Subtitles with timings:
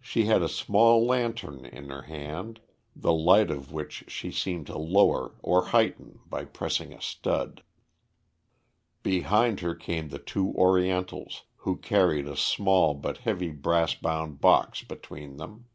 [0.00, 2.60] She had a small lantern in her hand,
[2.94, 7.64] the light of which she seemed to lower or heighten by pressing a stud.
[9.02, 14.84] Behind her came the two Orientals, who carried a small but heavy brass bound box
[14.84, 15.66] between them.